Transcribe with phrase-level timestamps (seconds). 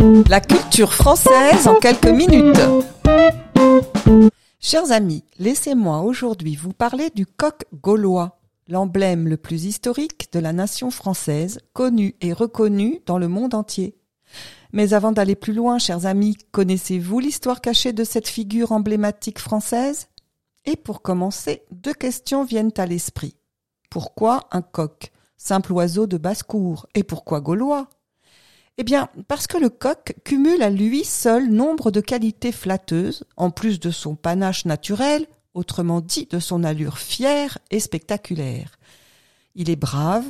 [0.00, 2.58] La culture française en quelques minutes.
[4.58, 10.54] Chers amis, laissez-moi aujourd'hui vous parler du coq gaulois, l'emblème le plus historique de la
[10.54, 13.94] nation française, connu et reconnu dans le monde entier.
[14.72, 20.06] Mais avant d'aller plus loin, chers amis, connaissez-vous l'histoire cachée de cette figure emblématique française?
[20.64, 23.36] Et pour commencer, deux questions viennent à l'esprit.
[23.90, 25.12] Pourquoi un coq?
[25.36, 26.86] Simple oiseau de basse-cour.
[26.94, 27.88] Et pourquoi gaulois?
[28.80, 33.50] Eh bien, parce que le coq cumule à lui seul nombre de qualités flatteuses, en
[33.50, 38.78] plus de son panache naturel, autrement dit de son allure fière et spectaculaire.
[39.54, 40.24] Il est brave,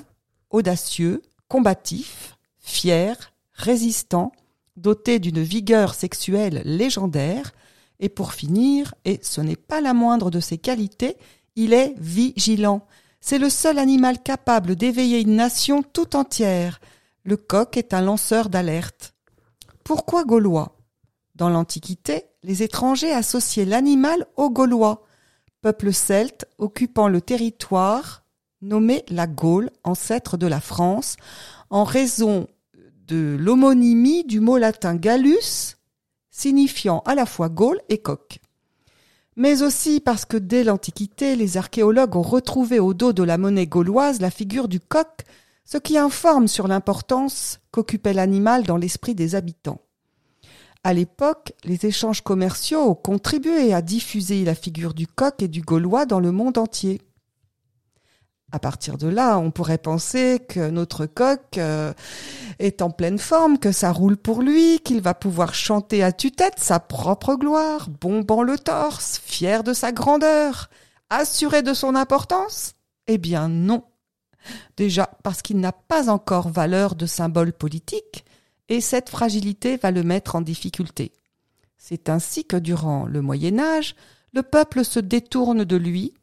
[0.51, 4.33] audacieux, combatif, fier, résistant,
[4.77, 7.53] doté d'une vigueur sexuelle légendaire,
[8.01, 11.17] et pour finir, et ce n'est pas la moindre de ses qualités,
[11.55, 12.85] il est vigilant.
[13.21, 16.81] C'est le seul animal capable d'éveiller une nation tout entière,
[17.25, 19.15] le coq est un lanceur d'alerte.
[19.85, 20.77] Pourquoi gaulois?
[21.35, 25.05] Dans l'Antiquité, les étrangers associaient l'animal aux Gaulois,
[25.63, 28.25] peuple celte occupant le territoire
[28.63, 31.17] nommé la Gaule, ancêtre de la France,
[31.71, 32.47] en raison
[33.07, 35.77] de l'homonymie du mot latin gallus,
[36.31, 38.39] signifiant à la fois Gaule et coq.
[39.37, 43.67] Mais aussi parce que dès l'Antiquité, les archéologues ont retrouvé au dos de la monnaie
[43.67, 45.25] gauloise la figure du coq
[45.71, 49.81] ce qui informe sur l'importance qu'occupait l'animal dans l'esprit des habitants.
[50.83, 55.63] À l'époque, les échanges commerciaux ont contribué à diffuser la figure du coq et du
[55.63, 57.01] gaulois dans le monde entier.
[58.51, 61.93] À partir de là, on pourrait penser que notre coq euh,
[62.59, 66.59] est en pleine forme, que ça roule pour lui, qu'il va pouvoir chanter à tue-tête
[66.59, 70.69] sa propre gloire, bombant le torse, fier de sa grandeur,
[71.11, 72.75] assuré de son importance
[73.07, 73.85] Eh bien non.
[74.77, 78.25] Déjà parce qu'il n'a pas encore valeur de symbole politique,
[78.69, 81.13] et cette fragilité va le mettre en difficulté.
[81.77, 83.97] C'est ainsi que durant le Moyen Âge,
[84.33, 86.15] le peuple se détourne de lui,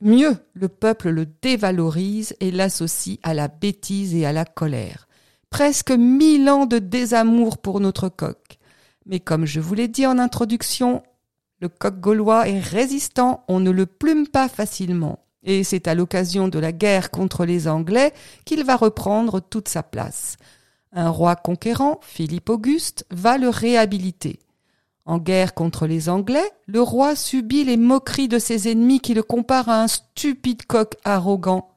[0.00, 5.06] mieux le peuple le dévalorise et l'associe à la bêtise et à la colère.
[5.50, 8.58] Presque mille ans de désamour pour notre coq.
[9.06, 11.02] Mais comme je vous l'ai dit en introduction,
[11.60, 15.24] le coq gaulois est résistant, on ne le plume pas facilement.
[15.44, 18.12] Et c'est à l'occasion de la guerre contre les Anglais
[18.44, 20.36] qu'il va reprendre toute sa place.
[20.92, 24.38] Un roi conquérant, Philippe Auguste, va le réhabiliter.
[25.04, 29.22] En guerre contre les Anglais, le roi subit les moqueries de ses ennemis qui le
[29.22, 31.70] comparent à un stupide coq arrogant.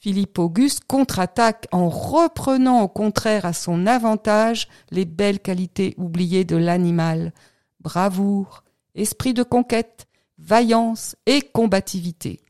[0.00, 6.56] Philippe Auguste contre-attaque en reprenant au contraire à son avantage les belles qualités oubliées de
[6.56, 7.32] l'animal
[7.80, 8.64] bravoure,
[8.94, 10.06] esprit de conquête,
[10.38, 12.43] vaillance et combativité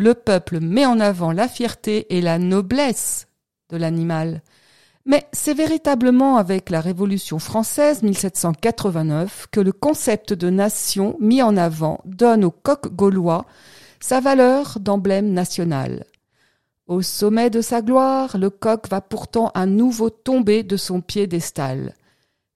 [0.00, 3.28] le peuple met en avant la fierté et la noblesse
[3.70, 4.42] de l'animal.
[5.04, 11.56] Mais c'est véritablement avec la Révolution française 1789 que le concept de nation mis en
[11.56, 13.44] avant donne au coq gaulois
[14.00, 16.04] sa valeur d'emblème national.
[16.86, 21.94] Au sommet de sa gloire, le coq va pourtant à nouveau tomber de son piédestal.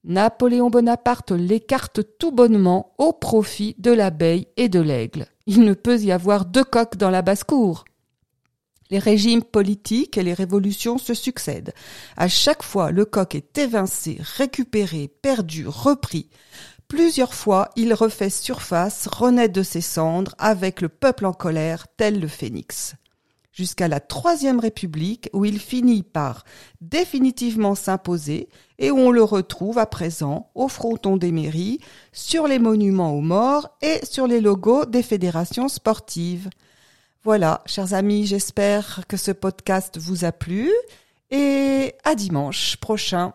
[0.03, 5.27] Napoléon Bonaparte l'écarte tout bonnement au profit de l'abeille et de l'aigle.
[5.47, 7.85] Il ne peut y avoir deux coqs dans la basse-cour.
[8.91, 11.75] Les régimes politiques et les révolutions se succèdent.
[12.17, 16.29] À chaque fois, le coq est évincé, récupéré, perdu, repris.
[16.89, 22.21] Plusieurs fois, il refait surface, renaît de ses cendres, avec le peuple en colère, tel
[22.21, 22.95] le phénix
[23.55, 26.45] jusqu'à la Troisième République où il finit par
[26.81, 28.49] définitivement s'imposer
[28.79, 31.79] et où on le retrouve à présent au fronton des mairies,
[32.13, 36.51] sur les monuments aux morts et sur les logos des fédérations sportives.
[37.23, 40.71] Voilà, chers amis, j'espère que ce podcast vous a plu
[41.31, 43.33] et à dimanche prochain.